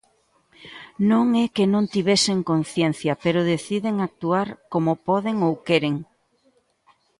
[1.09, 5.95] Non é que non tivesen conciencia, pero deciden actuar, como poden ou queren.